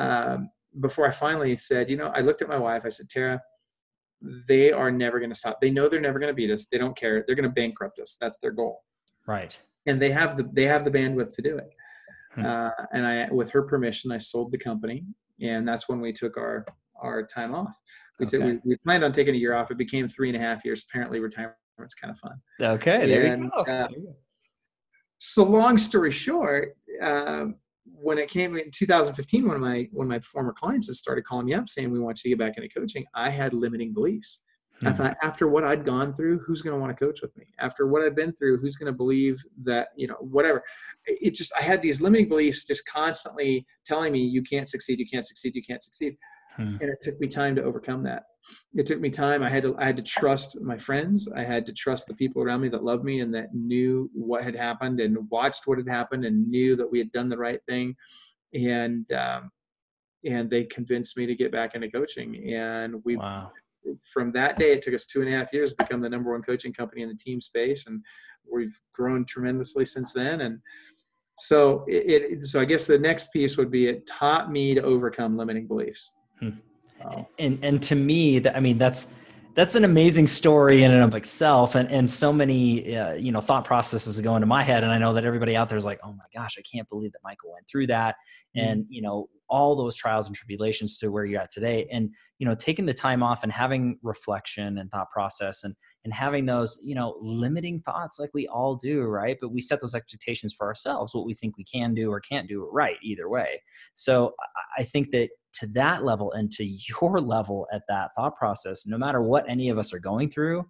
[0.03, 0.49] um,
[0.79, 3.39] before i finally said you know i looked at my wife i said tara
[4.47, 6.77] they are never going to stop they know they're never going to beat us they
[6.77, 8.81] don't care they're going to bankrupt us that's their goal
[9.27, 9.55] Right.
[9.85, 11.69] and they have the they have the bandwidth to do it.
[12.33, 12.45] Hmm.
[12.45, 15.05] Uh, and I, with her permission, I sold the company,
[15.41, 16.65] and that's when we took our
[17.01, 17.75] our time off.
[18.19, 18.59] We took Okay.
[18.63, 19.71] we, we planned on taking a year off.
[19.71, 20.83] It became three and a half years.
[20.89, 22.33] Apparently, retirement's kind of fun.
[22.61, 23.05] Okay.
[23.07, 23.61] There And, you go.
[23.61, 24.15] uh, There you go.
[25.17, 30.09] So, long story short, um, when it came in 2015, one of my one of
[30.09, 32.69] my former clients started calling me up saying we want you to get back into
[32.69, 33.05] coaching.
[33.15, 34.39] I had limiting beliefs.
[34.85, 34.95] I Hmm.
[34.97, 37.43] thought after what I'd gone through, who's going to want to coach with me?
[37.59, 40.63] After what I've been through, who's going to believe that, you know, whatever.
[41.05, 45.05] It just, I had these limiting beliefs just constantly telling me, you can't succeed, you
[45.05, 46.15] can't succeed, you can't succeed.
[46.59, 46.75] Hmm.
[46.81, 48.23] And it took me time to overcome that.
[48.73, 49.43] It took me time.
[49.43, 51.29] I had to, I had to trust my friends.
[51.33, 54.43] I had to trust the people around me that loved me and that knew what
[54.43, 57.61] had happened and watched what had happened and knew that we had done the right
[57.65, 57.95] thing.
[58.53, 59.51] And, um,
[60.25, 62.53] and they convinced me to get back into coaching.
[62.53, 63.51] And we Wow.
[64.11, 66.31] from that day, it took us two and a half years to become the number
[66.31, 68.03] one coaching company in the team space, and
[68.51, 70.41] we've grown tremendously since then.
[70.41, 70.59] And
[71.37, 74.81] so, it, it so I guess the next piece would be it taught me to
[74.81, 76.11] overcome limiting beliefs.
[76.39, 76.49] Hmm.
[77.37, 79.07] And and to me that i mean that's
[79.55, 81.75] that's an amazing story in and of itself.
[81.75, 84.83] And and so many uh, you know thought processes go into my head.
[84.83, 87.11] And i know that everybody out there is like oh my gosh i can't believe
[87.11, 88.15] that michael went through that.
[88.55, 91.87] And you know all those trials and tribulations to where you're at today.
[91.91, 95.75] And you know taking the time off and having reflection and thought process and
[96.05, 99.37] and having those you know limiting thoughts like we all do right?
[99.41, 102.47] But we set those expectations for ourselves what we think we can do or can't
[102.47, 103.61] do right either way.
[103.95, 104.35] So
[104.77, 106.63] i think that to that level and to
[107.01, 110.65] your level at that thought process no matter what any of us are going through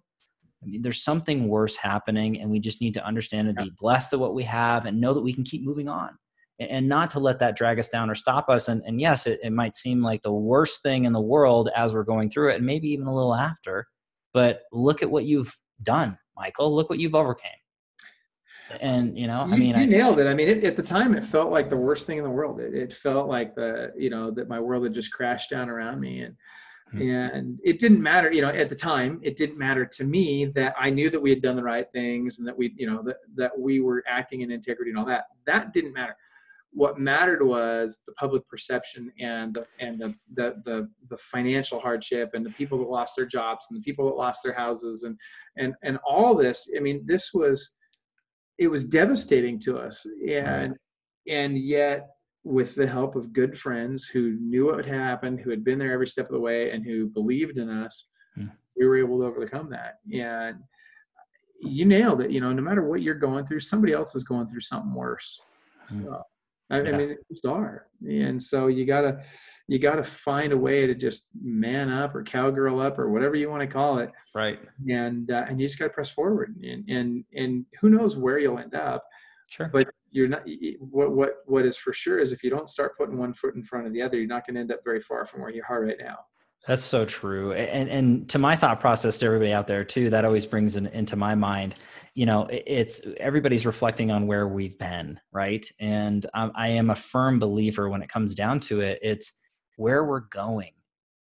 [0.62, 4.12] I mean, there's something worse happening and we just need to understand and be blessed
[4.12, 6.10] at what we have and know that we can keep moving on.
[6.58, 9.26] And- and not to let that drag us down or stop us and, and yes
[9.26, 12.50] it, it might seem like the worst thing in the world as we're going through
[12.52, 13.86] it and maybe even a little after
[14.34, 16.76] but look at what you've done michael.
[16.76, 17.50] Look what you've overcame
[18.80, 20.26] and you know you, i mean you I, nailed it.
[20.26, 22.60] I mean, it, at the time, it felt like the worst thing in the world.
[22.60, 26.00] It, it felt like the you know that my world had just crashed down around
[26.00, 26.36] me, and
[26.92, 27.02] Hmm.
[27.02, 28.32] and it didn't matter.
[28.32, 31.30] You know, at the time, it didn't matter to me that I knew that we
[31.30, 34.40] had done the right things and that we you know that that we were acting
[34.40, 35.26] in integrity and all that.
[35.46, 36.16] That didn't matter.
[36.72, 42.30] What mattered was the public perception and the and the the the, the financial hardship
[42.34, 45.16] and the people that lost their jobs and the people that lost their houses and
[45.58, 46.68] and and all this.
[46.76, 47.70] I mean, this was
[48.60, 50.76] it was devastating to us and
[51.26, 52.08] and yet
[52.44, 55.92] with the help of good friends who knew what had happened who had been there
[55.92, 58.46] every step of the way and who believed in us Hmm.
[58.76, 60.58] we were able to overcome that and
[61.60, 64.46] you nailed it you know no matter what you're going through somebody else is going
[64.46, 65.40] through something worse
[65.88, 66.04] Hmm.
[66.04, 66.22] so
[66.70, 69.22] I, I mean just are and so you gotta
[69.70, 73.48] you gotta find a way to just man up or cowgirl up or whatever you
[73.48, 74.10] want to call it.
[74.34, 74.58] Right.
[74.88, 78.40] And uh, and you just got to press forward and and and who knows where
[78.40, 79.04] you'll end up
[79.48, 79.68] sure.
[79.72, 80.42] but you're not
[80.80, 83.62] what what what is for sure is if you don't start putting one foot in
[83.62, 85.62] front of the other you're not going to end up very far from where you
[85.68, 86.18] are right now
[86.66, 87.52] That's so true.
[87.52, 90.86] And and to my thought process to everybody out there too, that always brings in,
[90.88, 91.74] into my mind
[92.14, 95.66] you know it's everybody's reflecting on where we've been right?
[95.78, 99.32] And um, i am a firm believer when it comes down to it it's
[99.76, 100.72] where we're going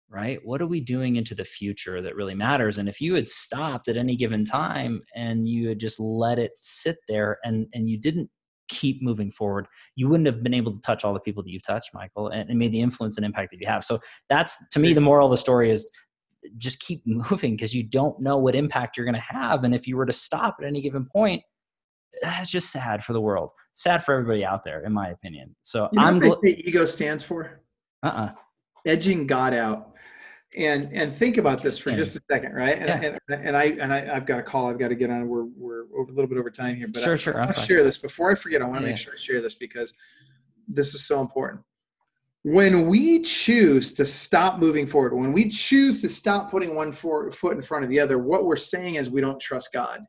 [0.09, 0.39] right?
[0.45, 2.77] What are we doing into the future that really matters?
[2.77, 6.51] And if you had stopped at any given time and you had just let it
[6.61, 8.29] sit there and and you didn't
[8.67, 11.65] keep moving forward you wouldn't have been able to touch all the people that you've
[11.65, 13.99] touched michael and, and made the influence and impact that you have so
[14.29, 15.89] that's to me the moral of the story is
[16.57, 19.63] just keep moving because you don't know what impact you're going to have.
[19.63, 21.41] And if you were to stop at any given point,
[22.21, 23.51] that's just sad for the world.
[23.73, 25.55] Sad for everybody out there, in my opinion.
[25.61, 26.19] So you know I'm.
[26.19, 27.61] Gl- ego stands for
[28.01, 28.31] uh uh
[28.85, 29.93] edging God out.
[30.55, 32.77] And and think about this for just a second, right?
[32.77, 33.17] And, yeah.
[33.29, 35.27] and, and I and I, I've got a call I've got to get on.
[35.27, 37.41] We're we're over, a little bit over time here, but sure, I, sure.
[37.41, 38.61] I share this before I forget.
[38.61, 38.91] I want to yeah.
[38.91, 39.93] make sure I share this because
[40.69, 41.61] this is so important
[42.43, 47.29] when we choose to stop moving forward, when we choose to stop putting one for,
[47.31, 49.99] foot in front of the other, what we're saying is we don't trust God.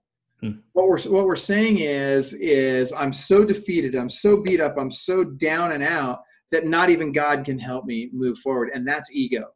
[0.40, 0.52] Hmm.
[0.72, 4.92] What we're what we're saying is is I'm so defeated, I'm so beat up, I'm
[4.92, 6.20] so down and out
[6.52, 9.46] that not even God can help me move forward, and that's ego.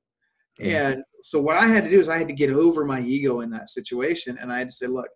[0.60, 3.40] And so what I had to do is I had to get over my ego
[3.40, 5.08] in that situation, and I had to say, look,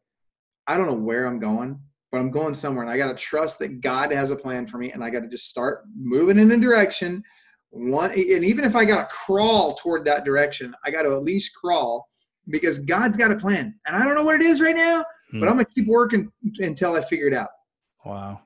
[0.67, 1.79] I don't know where I'm going,
[2.11, 4.79] but I'm going somewhere, and I got to trust that God has a plan for
[4.79, 7.23] me, and I got to just start moving in a direction.
[7.71, 11.23] One and even if i got to crawl toward that direction i got to at
[11.23, 12.09] least crawl
[12.49, 15.41] because god's got a plan and i don't know what it is right now hmm.
[15.41, 17.49] but i'm gonna keep working until i figure it out.
[18.05, 18.41] Wow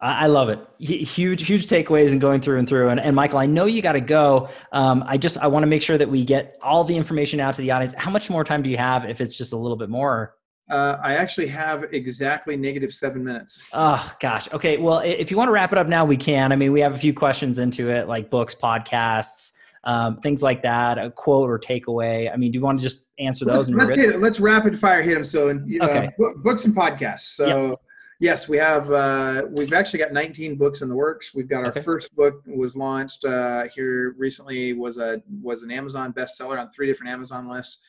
[0.00, 0.58] I love it.
[0.78, 2.90] Huge, huge takeaways and going through and through.
[2.90, 4.50] And, and Michael, I know you got to go.
[4.72, 7.54] Um, I just I want to make sure that we get all the information out
[7.54, 7.94] to the audience.
[7.96, 9.06] How much more time do you have?
[9.06, 10.34] If it's just a little bit more,
[10.68, 13.70] uh, I actually have exactly negative seven minutes.
[13.72, 14.52] Oh gosh.
[14.52, 14.76] Okay.
[14.76, 16.52] Well, if you want to wrap it up now, we can.
[16.52, 19.52] I mean, we have a few questions into it, like books, podcasts,
[19.84, 20.98] um, things like that.
[20.98, 22.30] A quote or takeaway.
[22.30, 23.70] I mean, do you want to just answer those?
[23.70, 25.24] Let's, let's, hit, let's rapid fire hit them.
[25.24, 26.10] So, uh, okay.
[26.42, 27.36] books and podcasts.
[27.36, 27.70] So.
[27.70, 27.80] Yep.
[28.20, 28.90] Yes, we have.
[28.90, 31.34] Uh, we've actually got 19 books in the works.
[31.34, 31.82] We've got our okay.
[31.82, 34.72] first book was launched uh, here recently.
[34.72, 37.82] was a was an Amazon bestseller on three different Amazon lists.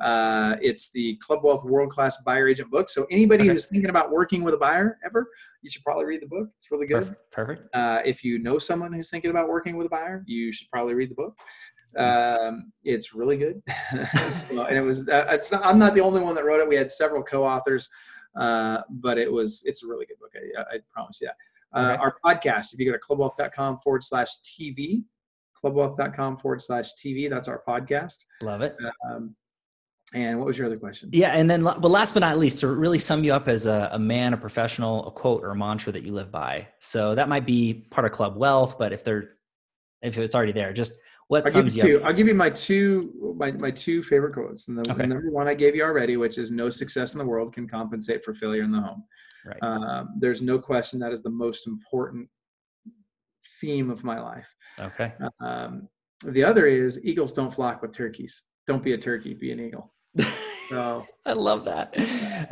[0.00, 2.88] Uh, it's the Club Wealth World Class Buyer Agent book.
[2.88, 3.52] So anybody okay.
[3.52, 5.28] who's thinking about working with a buyer ever,
[5.60, 6.48] you should probably read the book.
[6.58, 7.14] It's really good.
[7.30, 7.30] Perfect.
[7.30, 7.74] Perfect.
[7.74, 10.94] Uh, if you know someone who's thinking about working with a buyer, you should probably
[10.94, 11.36] read the book.
[11.96, 13.62] Um, it's really good.
[14.32, 15.08] so, and it was.
[15.08, 16.68] Uh, not, I'm not the only one that wrote it.
[16.68, 17.88] We had several co-authors,
[18.36, 19.62] uh, but it was.
[19.64, 20.32] It's a really good book.
[20.36, 21.36] I, I promise you that.
[21.78, 22.02] Uh, okay.
[22.02, 22.72] Our podcast.
[22.72, 25.04] If you go to clubwealth.com forward slash TV,
[25.62, 27.28] clubwealth.com forward slash TV.
[27.30, 28.24] That's our podcast.
[28.40, 28.76] Love it.
[29.08, 29.34] Um,
[30.14, 31.08] and what was your other question?
[31.12, 33.88] Yeah, and then, but last but not least, to really sum you up as a,
[33.92, 36.68] a, man, a professional, a quote or a mantra that you live by.
[36.80, 39.30] So that might be part of Club Wealth, but if they're,
[40.02, 40.92] if it's already there, just
[41.32, 42.04] what I'll sums you, you two.
[42.04, 44.68] I'll give you my two, my, my two favorite quotes.
[44.68, 45.06] And the okay.
[45.06, 48.22] number one I gave you already, which is "No success in the world can compensate
[48.22, 49.02] for failure in the home."
[49.46, 49.56] Right.
[49.62, 52.28] Um, there's no question that is the most important
[53.62, 54.54] theme of my life.
[54.78, 55.14] Okay.
[55.40, 55.88] Um,
[56.26, 58.42] the other is eagles don't flock with turkeys.
[58.66, 59.90] Don't be a turkey, be an eagle.
[60.68, 61.94] So I love that.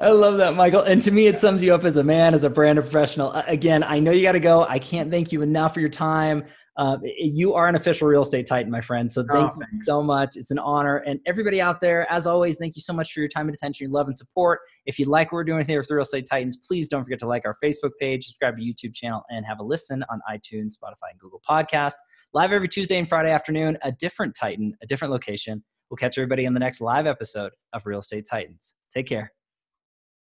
[0.00, 0.82] I love that, Michael.
[0.82, 3.32] And to me, it sums you up as a man, as a brand professional.
[3.46, 4.64] Again, I know you got to go.
[4.64, 6.44] I can't thank you enough for your time.
[6.80, 9.12] Uh, you are an official real estate titan, my friend.
[9.12, 10.30] So thank oh, you so much.
[10.34, 10.96] It's an honor.
[11.06, 13.84] And everybody out there, as always, thank you so much for your time and attention,
[13.84, 14.60] your love and support.
[14.86, 17.26] If you like what we're doing here with Real Estate Titans, please don't forget to
[17.26, 21.10] like our Facebook page, subscribe to YouTube channel, and have a listen on iTunes, Spotify,
[21.10, 21.96] and Google Podcast.
[22.32, 25.62] Live every Tuesday and Friday afternoon, a different Titan, a different location.
[25.90, 28.74] We'll catch everybody in the next live episode of Real Estate Titans.
[28.94, 29.34] Take care.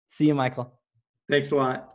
[0.07, 0.73] See you, Michael.
[1.29, 1.95] Thanks a lot.